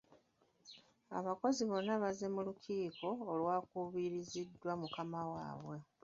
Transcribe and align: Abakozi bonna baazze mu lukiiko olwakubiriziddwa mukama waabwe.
Abakozi 1.17 1.61
bonna 1.69 1.93
baazze 2.01 2.27
mu 2.33 2.41
lukiiko 2.47 3.07
olwakubiriziddwa 3.31 4.71
mukama 4.81 5.19
waabwe. 5.33 5.77